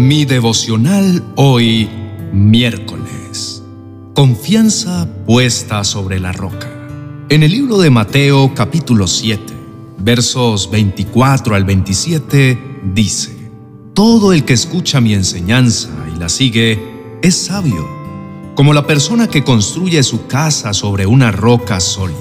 Mi 0.00 0.24
devocional 0.24 1.22
hoy, 1.36 1.86
miércoles. 2.32 3.62
Confianza 4.14 5.06
puesta 5.26 5.84
sobre 5.84 6.18
la 6.18 6.32
roca. 6.32 6.70
En 7.28 7.42
el 7.42 7.50
libro 7.50 7.76
de 7.76 7.90
Mateo 7.90 8.54
capítulo 8.54 9.06
7, 9.06 9.42
versos 9.98 10.70
24 10.70 11.54
al 11.54 11.64
27, 11.66 12.80
dice, 12.94 13.36
Todo 13.92 14.32
el 14.32 14.46
que 14.46 14.54
escucha 14.54 15.02
mi 15.02 15.12
enseñanza 15.12 15.90
y 16.16 16.18
la 16.18 16.30
sigue 16.30 17.18
es 17.20 17.36
sabio, 17.36 17.86
como 18.54 18.72
la 18.72 18.86
persona 18.86 19.28
que 19.28 19.44
construye 19.44 20.02
su 20.02 20.26
casa 20.26 20.72
sobre 20.72 21.04
una 21.04 21.30
roca 21.30 21.78
sólida. 21.78 22.16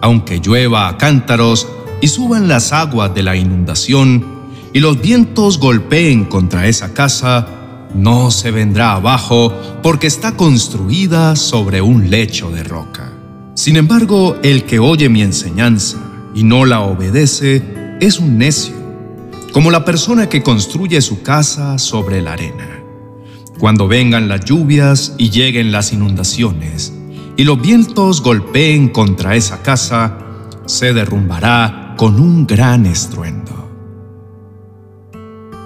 Aunque 0.00 0.40
llueva 0.40 0.88
a 0.88 0.96
cántaros 0.96 1.68
y 2.00 2.08
suban 2.08 2.48
las 2.48 2.72
aguas 2.72 3.14
de 3.14 3.22
la 3.22 3.36
inundación, 3.36 4.33
y 4.74 4.80
los 4.80 5.00
vientos 5.00 5.60
golpeen 5.60 6.24
contra 6.24 6.66
esa 6.66 6.92
casa, 6.92 7.46
no 7.94 8.32
se 8.32 8.50
vendrá 8.50 8.94
abajo 8.94 9.54
porque 9.84 10.08
está 10.08 10.36
construida 10.36 11.36
sobre 11.36 11.80
un 11.80 12.10
lecho 12.10 12.50
de 12.50 12.64
roca. 12.64 13.12
Sin 13.54 13.76
embargo, 13.76 14.36
el 14.42 14.64
que 14.64 14.80
oye 14.80 15.08
mi 15.08 15.22
enseñanza 15.22 15.98
y 16.34 16.42
no 16.42 16.64
la 16.64 16.80
obedece 16.80 17.62
es 18.00 18.18
un 18.18 18.36
necio, 18.36 18.74
como 19.52 19.70
la 19.70 19.84
persona 19.84 20.28
que 20.28 20.42
construye 20.42 21.00
su 21.02 21.22
casa 21.22 21.78
sobre 21.78 22.20
la 22.20 22.32
arena. 22.32 22.82
Cuando 23.60 23.86
vengan 23.86 24.26
las 24.26 24.44
lluvias 24.44 25.14
y 25.18 25.30
lleguen 25.30 25.70
las 25.70 25.92
inundaciones, 25.92 26.92
y 27.36 27.44
los 27.44 27.62
vientos 27.62 28.22
golpeen 28.22 28.88
contra 28.88 29.36
esa 29.36 29.62
casa, 29.62 30.18
se 30.66 30.92
derrumbará 30.92 31.94
con 31.96 32.18
un 32.18 32.44
gran 32.44 32.86
estruendo. 32.86 33.43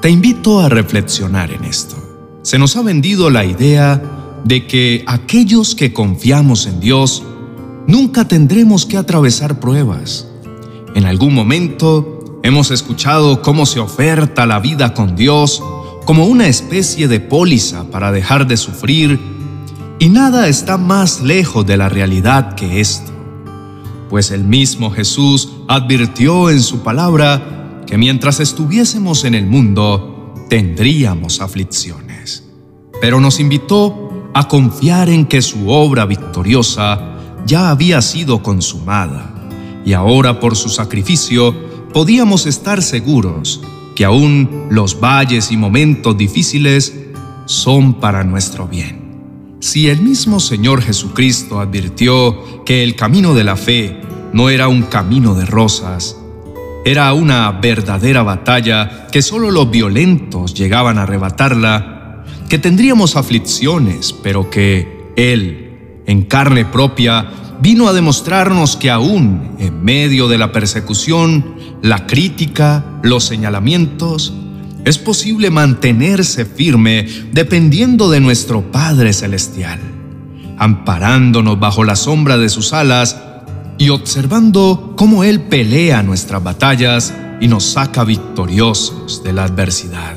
Te 0.01 0.09
invito 0.11 0.61
a 0.61 0.69
reflexionar 0.69 1.51
en 1.51 1.65
esto. 1.65 1.97
Se 2.43 2.57
nos 2.57 2.77
ha 2.77 2.83
vendido 2.83 3.31
la 3.31 3.45
idea 3.45 4.01
de 4.45 4.65
que 4.65 5.03
aquellos 5.09 5.75
que 5.75 5.93
confiamos 5.93 6.67
en 6.67 6.79
Dios 6.79 7.25
nunca 7.89 8.29
tendremos 8.29 8.87
que 8.87 8.97
atravesar 8.97 9.59
pruebas. 9.59 10.29
En 10.95 11.05
algún 11.05 11.35
momento 11.35 12.41
hemos 12.45 12.71
escuchado 12.71 13.43
cómo 13.43 13.67
se 13.67 13.81
oferta 13.81 14.47
la 14.47 14.61
vida 14.61 14.95
con 14.95 15.17
Dios 15.17 15.61
como 16.05 16.27
una 16.27 16.47
especie 16.47 17.09
de 17.09 17.19
póliza 17.19 17.91
para 17.91 18.13
dejar 18.13 18.47
de 18.47 18.57
sufrir 18.57 19.19
y 19.99 20.11
nada 20.11 20.47
está 20.47 20.79
más 20.79 21.23
lejos 21.23 21.67
de 21.67 21.77
la 21.77 21.89
realidad 21.89 22.55
que 22.55 22.81
esto. 22.81 23.11
Pues 24.09 24.31
el 24.31 24.45
mismo 24.45 24.93
Jesús 24.93 25.51
advirtió 25.67 26.51
en 26.51 26.63
su 26.63 26.85
palabra 26.85 27.58
que 27.89 27.97
mientras 27.97 28.39
estuviésemos 28.39 29.25
en 29.25 29.35
el 29.35 29.47
mundo 29.47 30.35
tendríamos 30.51 31.41
aflicciones. 31.41 32.45
Pero 33.01 33.19
nos 33.19 33.41
invitó 33.41 34.31
a 34.35 34.47
confiar 34.47 35.09
en 35.09 35.25
que 35.25 35.41
su 35.41 35.71
obra 35.71 36.05
victoriosa 36.05 37.17
ya 37.47 37.71
había 37.71 38.03
sido 38.03 38.43
consumada 38.43 39.35
y 39.87 39.95
ahora 39.95 40.39
por 40.39 40.55
su 40.55 40.69
sacrificio 40.69 41.55
podíamos 41.95 42.45
estar 42.45 42.83
seguros 42.83 43.63
que 43.97 44.05
aún 44.05 44.67
los 44.71 45.01
valles 45.01 45.51
y 45.51 45.57
momentos 45.57 46.19
difíciles 46.19 46.95
son 47.47 47.95
para 47.95 48.23
nuestro 48.23 48.69
bien. 48.69 49.57
Si 49.61 49.89
el 49.89 50.03
mismo 50.03 50.41
Señor 50.41 50.83
Jesucristo 50.83 51.59
advirtió 51.59 52.65
que 52.67 52.85
el 52.85 52.97
camino 52.97 53.33
de 53.33 53.45
la 53.45 53.57
fe 53.57 53.99
no 54.35 54.51
era 54.51 54.69
un 54.69 54.83
camino 54.83 55.35
de 55.35 55.47
rosas, 55.47 56.19
era 56.85 57.13
una 57.13 57.51
verdadera 57.53 58.23
batalla 58.23 59.09
que 59.11 59.23
solo 59.23 59.51
los 59.51 59.71
violentos 59.71 60.55
llegaban 60.55 60.99
a 60.99 61.03
arrebatarla, 61.03 62.25
que 62.49 62.59
tendríamos 62.59 63.17
aflicciones, 63.17 64.13
pero 64.23 64.49
que 64.51 65.13
Él, 65.17 66.03
en 66.07 66.23
carne 66.23 66.65
propia, 66.65 67.29
vino 67.61 67.89
a 67.89 67.93
demostrarnos 67.93 68.77
que 68.77 68.91
aún 68.91 69.57
en 69.59 69.85
medio 69.85 70.29
de 70.29 70.39
la 70.39 70.53
persecución, 70.53 71.57
la 71.83 72.07
crítica, 72.07 72.85
los 73.03 73.25
señalamientos, 73.25 74.33
es 74.85 74.97
posible 74.99 75.51
mantenerse 75.51 76.47
firme 76.47 77.07
dependiendo 77.33 78.09
de 78.11 78.21
nuestro 78.21 78.71
Padre 78.71 79.13
Celestial, 79.13 79.81
amparándonos 80.57 81.61
bajo 81.61 81.85
la 81.85 81.97
sombra 81.97 82.39
de 82.39 82.49
sus 82.49 82.73
alas 82.73 83.21
y 83.79 83.91
observando 83.91 84.95
cómo 84.97 85.25
Él 85.25 85.43
pelea 85.43 86.03
nuestras 86.03 86.43
batallas 86.43 87.15
y 87.41 87.47
nos 87.47 87.65
saca 87.65 88.05
victoriosos 88.05 89.23
de 89.23 89.33
la 89.33 89.45
adversidad. 89.45 90.17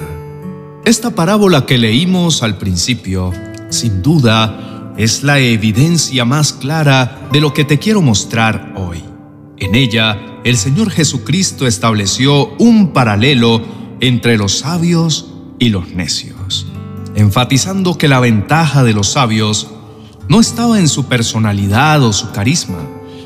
Esta 0.83 1.11
parábola 1.11 1.67
que 1.67 1.77
leímos 1.77 2.41
al 2.41 2.57
principio, 2.57 3.31
sin 3.69 4.01
duda, 4.01 4.93
es 4.97 5.23
la 5.23 5.39
evidencia 5.39 6.25
más 6.25 6.53
clara 6.53 7.29
de 7.31 7.39
lo 7.39 7.53
que 7.53 7.63
te 7.63 7.77
quiero 7.77 8.01
mostrar 8.01 8.73
hoy. 8.75 9.03
En 9.57 9.75
ella, 9.75 10.17
el 10.43 10.57
Señor 10.57 10.89
Jesucristo 10.89 11.67
estableció 11.67 12.55
un 12.57 12.93
paralelo 12.93 13.61
entre 13.99 14.37
los 14.37 14.57
sabios 14.57 15.31
y 15.59 15.69
los 15.69 15.89
necios, 15.89 16.65
enfatizando 17.13 17.95
que 17.95 18.07
la 18.07 18.19
ventaja 18.19 18.83
de 18.83 18.93
los 18.93 19.09
sabios 19.09 19.69
no 20.27 20.39
estaba 20.39 20.79
en 20.79 20.87
su 20.87 21.05
personalidad 21.05 22.01
o 22.01 22.11
su 22.11 22.31
carisma, 22.31 22.79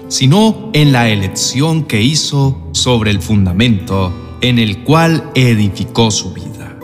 sino 0.08 0.70
en 0.74 0.92
la 0.92 1.10
elección 1.10 1.84
que 1.84 2.02
hizo 2.02 2.60
sobre 2.72 3.12
el 3.12 3.22
fundamento 3.22 4.12
en 4.42 4.60
el 4.60 4.84
cual 4.84 5.32
edificó 5.36 6.12
su 6.12 6.34
vida. 6.34 6.78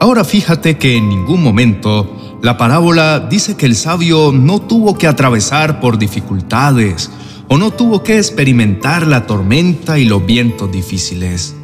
Ahora 0.00 0.24
fíjate 0.24 0.78
que 0.78 0.96
en 0.96 1.08
ningún 1.08 1.42
momento 1.42 2.38
la 2.42 2.56
parábola 2.56 3.20
dice 3.20 3.56
que 3.56 3.66
el 3.66 3.76
sabio 3.76 4.32
no 4.32 4.60
tuvo 4.60 4.96
que 4.96 5.06
atravesar 5.06 5.80
por 5.80 5.98
dificultades 5.98 7.10
o 7.48 7.58
no 7.58 7.72
tuvo 7.72 8.02
que 8.02 8.16
experimentar 8.16 9.06
la 9.06 9.26
tormenta 9.26 9.98
y 9.98 10.04
los 10.04 10.24
vientos 10.24 10.70
difíciles. 10.70 11.54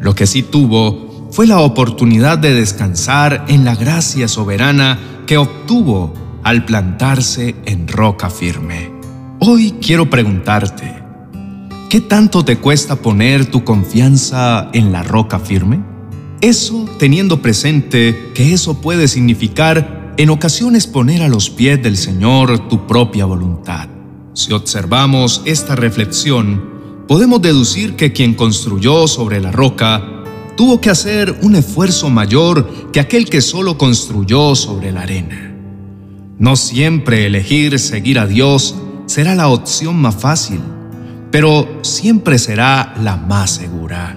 Lo 0.00 0.14
que 0.14 0.26
sí 0.26 0.42
tuvo 0.42 1.28
fue 1.30 1.46
la 1.46 1.60
oportunidad 1.60 2.38
de 2.38 2.54
descansar 2.54 3.44
en 3.48 3.64
la 3.64 3.74
gracia 3.74 4.28
soberana 4.28 4.98
que 5.26 5.38
obtuvo 5.38 6.12
al 6.42 6.64
plantarse 6.64 7.54
en 7.64 7.88
roca 7.88 8.30
firme. 8.30 8.95
Hoy 9.48 9.76
quiero 9.80 10.10
preguntarte, 10.10 10.92
¿qué 11.88 12.00
tanto 12.00 12.44
te 12.44 12.58
cuesta 12.58 12.96
poner 12.96 13.46
tu 13.46 13.62
confianza 13.62 14.68
en 14.72 14.90
la 14.90 15.04
roca 15.04 15.38
firme? 15.38 15.84
Eso 16.40 16.84
teniendo 16.98 17.40
presente 17.40 18.32
que 18.34 18.52
eso 18.52 18.80
puede 18.80 19.06
significar 19.06 20.14
en 20.16 20.30
ocasiones 20.30 20.88
poner 20.88 21.22
a 21.22 21.28
los 21.28 21.48
pies 21.48 21.80
del 21.80 21.96
Señor 21.96 22.68
tu 22.68 22.88
propia 22.88 23.24
voluntad. 23.24 23.88
Si 24.34 24.52
observamos 24.52 25.42
esta 25.44 25.76
reflexión, 25.76 27.04
podemos 27.06 27.40
deducir 27.40 27.94
que 27.94 28.12
quien 28.12 28.34
construyó 28.34 29.06
sobre 29.06 29.40
la 29.40 29.52
roca 29.52 30.24
tuvo 30.56 30.80
que 30.80 30.90
hacer 30.90 31.38
un 31.42 31.54
esfuerzo 31.54 32.10
mayor 32.10 32.90
que 32.90 32.98
aquel 32.98 33.30
que 33.30 33.40
solo 33.40 33.78
construyó 33.78 34.56
sobre 34.56 34.90
la 34.90 35.02
arena. 35.02 35.54
No 36.36 36.56
siempre 36.56 37.26
elegir 37.26 37.78
seguir 37.78 38.18
a 38.18 38.26
Dios 38.26 38.74
será 39.06 39.34
la 39.34 39.48
opción 39.48 39.96
más 39.96 40.16
fácil, 40.16 40.60
pero 41.30 41.80
siempre 41.82 42.38
será 42.38 42.94
la 43.02 43.16
más 43.16 43.52
segura. 43.52 44.14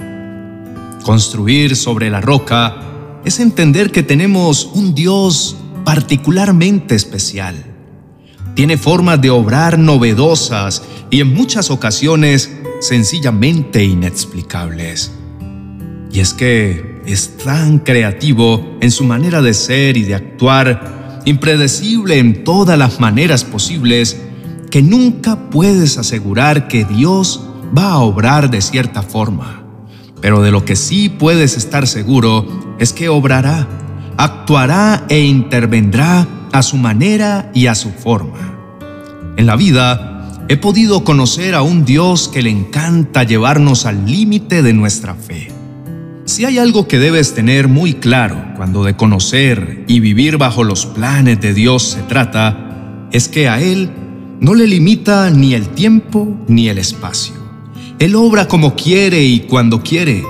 Construir 1.04 1.76
sobre 1.76 2.10
la 2.10 2.22
roca 2.22 2.76
es 3.24 3.40
entender 3.40 3.92
que 3.92 4.04
tenemos 4.04 4.70
un 4.74 4.94
Dios 4.94 5.56
particularmente 5.86 6.96
especial. 6.96 7.56
Tiene 8.56 8.78
formas 8.78 9.22
de 9.22 9.30
obrar 9.30 9.80
novedosas 9.80 10.84
y 11.10 11.22
en 11.22 11.34
muchas 11.34 11.72
ocasiones 11.72 12.52
sencillamente 12.82 13.84
inexplicables. 13.84 15.12
Y 16.12 16.20
es 16.20 16.34
que 16.34 17.02
es 17.06 17.38
tan 17.38 17.80
creativo 17.80 18.78
en 18.82 18.92
su 18.92 19.04
manera 19.04 19.42
de 19.42 19.54
ser 19.54 19.98
y 19.98 20.04
de 20.04 20.16
actuar, 20.16 21.22
impredecible 21.26 22.18
en 22.20 22.44
todas 22.44 22.78
las 22.78 23.00
maneras 23.00 23.44
posibles, 23.44 24.22
que 24.70 24.82
nunca 24.82 25.50
puedes 25.50 25.98
asegurar 25.98 26.68
que 26.68 26.86
Dios 26.86 27.44
va 27.78 27.92
a 27.92 28.00
obrar 28.00 28.50
de 28.50 28.62
cierta 28.62 29.02
forma, 29.02 29.64
pero 30.22 30.42
de 30.42 30.52
lo 30.52 30.66
que 30.66 30.76
sí 30.76 31.10
puedes 31.10 31.58
estar 31.58 31.88
seguro 31.88 32.76
es 32.80 32.94
que 32.94 33.10
obrará, 33.10 33.68
actuará 34.18 35.06
e 35.10 35.22
intervendrá 35.22 36.28
a 36.52 36.64
su 36.64 36.78
manera 36.78 37.52
y 37.54 37.68
a 37.68 37.76
su 37.76 37.90
forma. 37.90 38.56
En 39.38 39.46
la 39.46 39.56
vida 39.56 40.46
he 40.50 40.58
podido 40.58 41.04
conocer 41.04 41.56
a 41.56 41.62
un 41.62 41.86
Dios 41.86 42.28
que 42.28 42.42
le 42.42 42.50
encanta 42.50 43.24
llevarnos 43.24 43.86
al 43.86 44.06
límite 44.06 44.62
de 44.62 44.74
nuestra 44.74 45.14
fe. 45.14 45.52
Si 46.26 46.46
hay 46.46 46.60
algo 46.60 46.88
que 46.88 47.00
debes 47.00 47.34
tener 47.34 47.68
muy 47.68 47.94
claro 47.96 48.54
cuando 48.56 48.84
de 48.84 48.96
conocer 48.96 49.84
y 49.88 50.00
vivir 50.00 50.38
bajo 50.38 50.64
los 50.64 50.86
planes 50.86 51.40
de 51.42 51.54
Dios 51.54 51.84
se 51.84 52.02
trata, 52.04 53.08
es 53.12 53.28
que 53.28 53.48
a 53.50 53.62
Él 53.62 53.92
no 54.40 54.56
le 54.56 54.68
limita 54.68 55.30
ni 55.30 55.54
el 55.54 55.70
tiempo 55.70 56.38
ni 56.48 56.70
el 56.70 56.78
espacio. 56.78 57.36
Él 58.00 58.16
obra 58.16 58.48
como 58.48 58.76
quiere 58.76 59.24
y 59.24 59.42
cuando 59.42 59.84
quiere, 59.84 60.24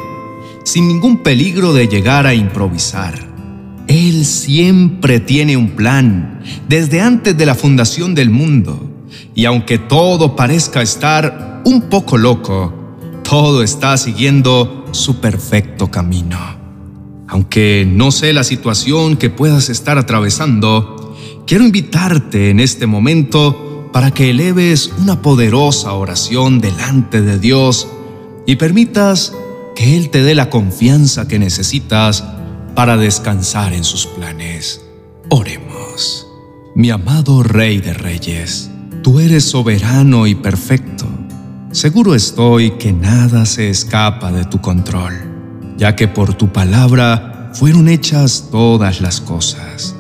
sin 0.64 0.88
ningún 0.88 1.22
peligro 1.22 1.74
de 1.74 1.88
llegar 1.88 2.26
a 2.26 2.34
improvisar. 2.34 3.14
Él 3.88 4.26
siempre 4.26 5.20
tiene 5.20 5.58
un 5.58 5.72
plan, 5.72 6.42
desde 6.68 7.02
antes 7.02 7.38
de 7.38 7.46
la 7.46 7.56
fundación 7.56 8.16
del 8.16 8.30
mundo. 8.30 8.88
Y 9.36 9.46
aunque 9.46 9.78
todo 9.78 10.36
parezca 10.36 10.82
estar 10.82 11.62
un 11.66 11.84
poco 11.84 12.18
loco, 12.18 12.74
todo 13.24 13.64
está 13.64 13.98
siguiendo 13.98 14.88
su 14.92 15.20
perfecto 15.20 15.92
camino. 15.92 16.38
Aunque 17.28 17.88
no 17.88 18.12
sé 18.12 18.34
la 18.34 18.44
situación 18.44 19.18
que 19.18 19.30
puedas 19.30 19.70
estar 19.70 20.00
atravesando, 20.00 21.16
quiero 21.46 21.64
invitarte 21.64 22.50
en 22.50 22.60
este 22.60 22.88
momento 22.88 23.79
para 23.92 24.12
que 24.12 24.30
eleves 24.30 24.92
una 25.00 25.22
poderosa 25.22 25.94
oración 25.94 26.60
delante 26.60 27.22
de 27.22 27.40
Dios 27.40 27.88
y 28.46 28.56
permitas 28.56 29.34
que 29.76 29.98
Él 29.98 30.10
te 30.10 30.22
dé 30.22 30.36
la 30.36 30.50
confianza 30.50 31.28
que 31.28 31.40
necesitas 31.40 32.24
para 32.76 32.98
descansar 32.98 33.74
en 33.74 33.84
sus 33.84 34.06
planes. 34.06 34.86
Oremos. 35.30 36.28
Mi 36.76 36.92
amado 36.92 37.44
Rey 37.44 37.80
de 37.80 37.94
Reyes, 37.94 38.70
tú 39.04 39.20
eres 39.20 39.46
soberano 39.46 40.28
y 40.28 40.36
perfecto. 40.36 41.06
Seguro 41.72 42.16
estoy 42.16 42.72
que 42.72 42.94
nada 42.94 43.46
se 43.46 43.70
escapa 43.70 44.32
de 44.32 44.46
tu 44.46 44.62
control, 44.62 45.14
ya 45.78 45.96
que 45.96 46.08
por 46.08 46.34
tu 46.34 46.52
palabra 46.52 47.52
fueron 47.54 47.88
hechas 47.90 48.50
todas 48.52 49.02
las 49.02 49.22
cosas. 49.22 49.96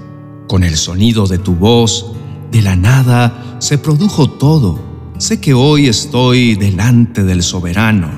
Con 0.48 0.64
el 0.64 0.78
sonido 0.78 1.28
de 1.28 1.38
tu 1.38 1.56
voz, 1.56 2.14
de 2.52 2.62
la 2.62 2.76
nada 2.76 3.58
se 3.60 3.78
produjo 3.78 4.30
todo. 4.30 4.80
Sé 5.18 5.42
que 5.42 5.54
hoy 5.54 5.88
estoy 5.88 6.56
delante 6.56 7.24
del 7.24 7.44
soberano, 7.44 8.10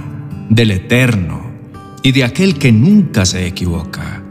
del 0.49 0.71
eterno 0.71 1.41
y 2.03 2.11
de 2.11 2.23
aquel 2.23 2.57
que 2.57 2.71
nunca 2.71 3.25
se 3.25 3.47
equivoca. 3.47 4.23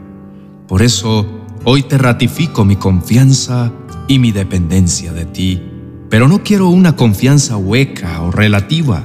Por 0.67 0.81
eso, 0.81 1.27
hoy 1.65 1.83
te 1.83 1.97
ratifico 1.97 2.63
mi 2.63 2.77
confianza 2.77 3.71
y 4.07 4.19
mi 4.19 4.31
dependencia 4.31 5.11
de 5.13 5.25
ti, 5.25 5.61
pero 6.09 6.27
no 6.27 6.43
quiero 6.43 6.69
una 6.69 6.95
confianza 6.95 7.57
hueca 7.57 8.21
o 8.21 8.31
relativa, 8.31 9.03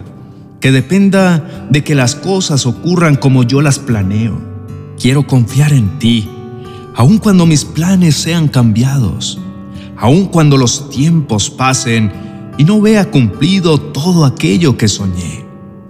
que 0.61 0.73
dependa 0.73 1.67
de 1.71 1.85
que 1.85 1.95
las 1.95 2.15
cosas 2.15 2.67
ocurran 2.67 3.17
como 3.17 3.43
yo 3.43 3.63
las 3.63 3.79
planeo. 3.79 4.41
Quiero 4.99 5.27
confiar 5.27 5.73
en 5.73 5.99
ti, 5.99 6.29
aun 6.95 7.19
cuando 7.19 7.47
mis 7.47 7.65
planes 7.65 8.17
sean 8.17 8.49
cambiados, 8.49 9.41
aun 9.97 10.27
cuando 10.27 10.57
los 10.57 10.91
tiempos 10.91 11.51
pasen 11.51 12.13
y 12.59 12.65
no 12.65 12.81
vea 12.81 13.11
cumplido 13.11 13.79
todo 13.81 14.25
aquello 14.25 14.77
que 14.77 14.89
soñé. 14.89 15.45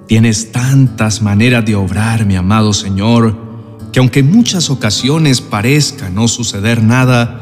Tienes 0.06 0.53
tantas 0.53 1.23
maneras 1.23 1.64
de 1.64 1.75
obrar, 1.75 2.26
mi 2.26 2.37
amado 2.37 2.73
Señor, 2.73 3.37
que 3.93 3.99
aunque 3.99 4.20
en 4.20 4.31
muchas 4.31 4.70
ocasiones 4.70 5.41
parezca 5.41 6.11
no 6.11 6.29
suceder 6.29 6.82
nada, 6.82 7.41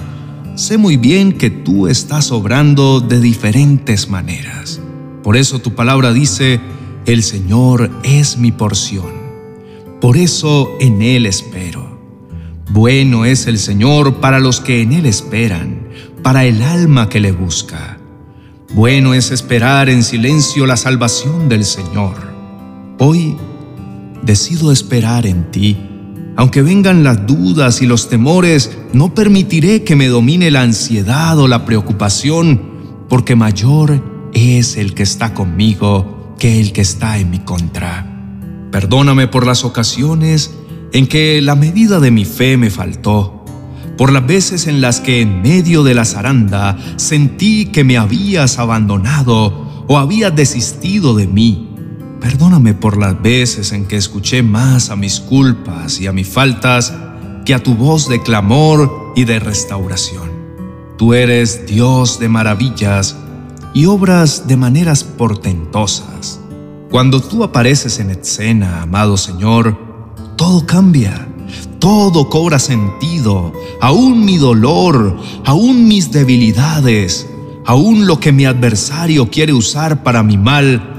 sé 0.54 0.78
muy 0.78 0.96
bien 0.96 1.32
que 1.32 1.50
tú 1.50 1.88
estás 1.88 2.32
obrando 2.32 3.00
de 3.00 3.20
diferentes 3.20 4.08
maneras. 4.08 4.80
Por 5.22 5.36
eso 5.36 5.58
tu 5.58 5.74
palabra 5.74 6.12
dice, 6.12 6.60
el 7.06 7.22
Señor 7.22 7.90
es 8.02 8.38
mi 8.38 8.52
porción. 8.52 9.12
Por 10.00 10.16
eso 10.16 10.70
en 10.80 11.02
Él 11.02 11.26
espero. 11.26 11.98
Bueno 12.70 13.24
es 13.24 13.46
el 13.46 13.58
Señor 13.58 14.20
para 14.20 14.40
los 14.40 14.60
que 14.60 14.82
en 14.82 14.92
Él 14.92 15.06
esperan, 15.06 15.83
para 16.24 16.46
el 16.46 16.62
alma 16.62 17.10
que 17.10 17.20
le 17.20 17.32
busca. 17.32 17.98
Bueno 18.72 19.12
es 19.12 19.30
esperar 19.30 19.90
en 19.90 20.02
silencio 20.02 20.64
la 20.64 20.78
salvación 20.78 21.50
del 21.50 21.66
Señor. 21.66 22.16
Hoy 22.98 23.36
decido 24.22 24.72
esperar 24.72 25.26
en 25.26 25.50
ti. 25.50 25.76
Aunque 26.36 26.62
vengan 26.62 27.04
las 27.04 27.26
dudas 27.26 27.82
y 27.82 27.86
los 27.86 28.08
temores, 28.08 28.76
no 28.94 29.14
permitiré 29.14 29.84
que 29.84 29.96
me 29.96 30.08
domine 30.08 30.50
la 30.50 30.62
ansiedad 30.62 31.38
o 31.38 31.46
la 31.46 31.66
preocupación, 31.66 33.06
porque 33.10 33.36
mayor 33.36 34.30
es 34.32 34.78
el 34.78 34.94
que 34.94 35.02
está 35.02 35.34
conmigo 35.34 36.34
que 36.38 36.58
el 36.58 36.72
que 36.72 36.80
está 36.80 37.18
en 37.18 37.30
mi 37.30 37.40
contra. 37.40 38.10
Perdóname 38.72 39.28
por 39.28 39.46
las 39.46 39.62
ocasiones 39.62 40.54
en 40.94 41.06
que 41.06 41.42
la 41.42 41.54
medida 41.54 42.00
de 42.00 42.10
mi 42.10 42.24
fe 42.24 42.56
me 42.56 42.70
faltó, 42.70 43.33
por 43.96 44.12
las 44.12 44.26
veces 44.26 44.66
en 44.66 44.80
las 44.80 45.00
que 45.00 45.20
en 45.20 45.42
medio 45.42 45.82
de 45.82 45.94
la 45.94 46.04
zaranda 46.04 46.76
sentí 46.96 47.66
que 47.66 47.84
me 47.84 47.96
habías 47.96 48.58
abandonado 48.58 49.84
o 49.86 49.98
habías 49.98 50.34
desistido 50.34 51.14
de 51.14 51.26
mí 51.26 51.74
Perdóname 52.24 52.72
por 52.72 52.96
las 52.96 53.20
veces 53.20 53.72
en 53.72 53.84
que 53.84 53.98
escuché 53.98 54.42
más 54.42 54.88
a 54.88 54.96
mis 54.96 55.20
culpas 55.20 56.00
y 56.00 56.06
a 56.06 56.12
mis 56.12 56.26
faltas 56.26 56.90
que 57.44 57.52
a 57.52 57.62
tu 57.62 57.74
voz 57.74 58.08
de 58.08 58.22
clamor 58.22 59.12
y 59.14 59.24
de 59.24 59.38
restauración. 59.40 60.30
Tú 60.96 61.12
eres 61.12 61.66
Dios 61.66 62.18
de 62.18 62.30
maravillas 62.30 63.14
y 63.74 63.84
obras 63.84 64.48
de 64.48 64.56
maneras 64.56 65.04
portentosas. 65.04 66.40
Cuando 66.90 67.20
tú 67.20 67.44
apareces 67.44 67.98
en 67.98 68.08
escena, 68.08 68.80
amado 68.80 69.18
Señor, 69.18 69.76
todo 70.36 70.64
cambia, 70.64 71.28
todo 71.84 72.30
cobra 72.30 72.58
sentido, 72.58 73.52
aún 73.78 74.24
mi 74.24 74.38
dolor, 74.38 75.18
aún 75.44 75.86
mis 75.86 76.10
debilidades, 76.10 77.28
aún 77.66 78.06
lo 78.06 78.18
que 78.18 78.32
mi 78.32 78.46
adversario 78.46 79.28
quiere 79.28 79.52
usar 79.52 80.02
para 80.02 80.22
mi 80.22 80.38
mal, 80.38 80.94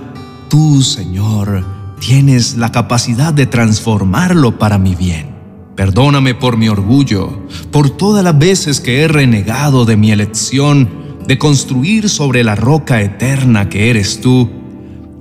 Tú, 0.48 0.84
Señor, 0.84 1.66
tienes 2.00 2.58
la 2.58 2.72
capacidad 2.72 3.34
de 3.34 3.48
transformarlo 3.48 4.60
para 4.60 4.78
mi 4.78 4.94
bien. 4.94 5.36
Perdóname 5.76 6.36
por 6.36 6.56
mi 6.56 6.70
orgullo, 6.70 7.48
por 7.72 7.90
todas 7.90 8.24
las 8.24 8.38
veces 8.38 8.80
que 8.80 9.02
he 9.02 9.08
renegado 9.08 9.86
de 9.86 9.98
mi 9.98 10.12
elección 10.12 11.18
de 11.28 11.40
construir 11.40 12.10
sobre 12.10 12.44
la 12.44 12.54
roca 12.54 13.02
eterna 13.02 13.70
que 13.70 13.90
eres 13.90 14.22
tú, 14.22 14.48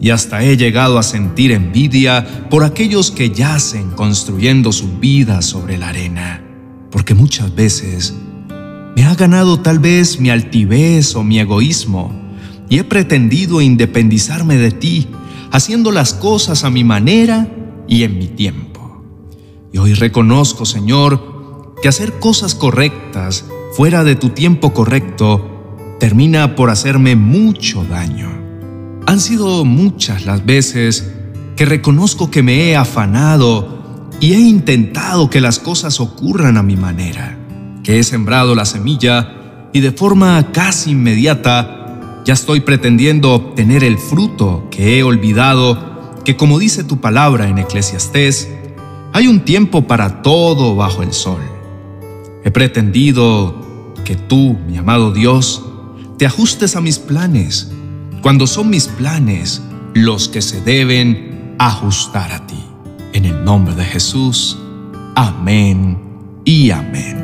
y 0.01 0.11
hasta 0.11 0.43
he 0.43 0.57
llegado 0.57 0.99
a 0.99 1.03
sentir 1.03 1.53
envidia 1.53 2.49
por 2.51 2.65
aquellos 2.65 3.11
que 3.11 3.31
yacen 3.31 3.91
construyendo 3.91 4.73
su 4.73 4.99
vida 4.99 5.43
sobre 5.43 5.79
la 5.79 5.89
arena, 5.89 6.45
porque 6.91 7.15
muchas 7.15 7.55
veces 7.55 8.15
me 8.97 9.05
ha 9.05 9.15
ganado 9.15 9.61
tal 9.61 9.79
vez 9.79 10.21
mi 10.21 10.31
altivez 10.31 11.17
o 11.17 11.25
mi 11.25 11.39
egoísmo, 11.39 12.13
y 12.69 12.79
he 12.79 12.85
pretendido 12.85 13.61
independizarme 13.61 14.57
de 14.57 14.71
ti, 14.71 15.09
haciendo 15.51 15.93
las 15.93 16.15
cosas 16.15 16.65
a 16.65 16.71
mi 16.71 16.85
manera 16.85 17.49
y 17.87 18.03
en 18.03 18.19
mi 18.19 18.27
tiempo. 18.29 19.03
Y 19.73 19.79
hoy 19.79 19.95
reconozco, 19.95 20.65
Señor, 20.65 21.75
que 21.83 21.89
hacer 21.89 22.15
cosas 22.21 22.55
correctas 22.55 23.45
fuera 23.77 24.05
de 24.05 24.15
tu 24.15 24.31
tiempo 24.31 24.73
correcto 24.73 25.51
termina 25.99 26.55
por 26.55 26.71
hacerme 26.71 27.17
mucho 27.17 27.85
daño. 27.85 28.44
Han 29.07 29.21
sido 29.21 29.65
muchas 29.65 30.25
las 30.25 30.45
veces 30.47 31.13
que 31.57 31.67
reconozco 31.67 32.31
que 32.31 32.43
me 32.43 32.71
he 32.71 32.77
afanado 32.77 34.11
y 34.21 34.33
he 34.33 34.41
intentado 34.41 35.31
que 35.31 35.41
las 35.41 35.59
cosas 35.59 36.01
ocurran 36.01 36.57
a 36.57 36.63
mi 36.63 36.77
manera, 36.77 37.39
que 37.83 37.99
he 37.99 38.05
sembrado 38.05 38.55
la 38.55 38.65
semilla 38.65 39.69
y 39.73 39.81
de 39.81 39.93
forma 39.93 40.53
casi 40.53 40.93
inmediata 40.93 42.23
ya 42.25 42.33
estoy 42.33 42.61
pretendiendo 42.61 43.35
obtener 43.35 43.85
el 43.85 43.99
fruto 43.99 44.69
que 44.71 44.99
he 44.99 45.03
olvidado, 45.03 46.23
que 46.25 46.37
como 46.37 46.59
dice 46.59 46.83
tu 46.83 46.99
palabra 46.99 47.49
en 47.49 47.59
Eclesiastés, 47.59 48.49
hay 49.13 49.29
un 49.29 49.41
tiempo 49.41 49.87
para 49.87 50.23
todo 50.23 50.75
bajo 50.75 51.03
el 51.03 51.13
sol. 51.13 51.43
He 52.43 52.51
pretendido 52.51 53.93
que 54.05 54.17
tú, 54.17 54.57
mi 54.67 54.79
amado 54.79 55.13
Dios, 55.13 55.67
te 56.17 56.25
ajustes 56.25 56.77
a 56.77 56.81
mis 56.81 56.99
planes, 56.99 57.74
cuando 58.25 58.47
son 58.47 58.71
mis 58.71 58.89
planes 58.89 59.61
los 59.93 60.31
que 60.31 60.41
se 60.41 60.63
deben 60.63 61.55
ajustar 61.59 62.33
a 62.33 62.47
ti. 62.47 62.59
En 63.13 63.27
el 63.27 63.45
nombre 63.45 63.75
de 63.75 63.85
Jesús, 63.85 64.59
amén 65.15 65.99
y 66.43 66.71
amén. 66.71 67.24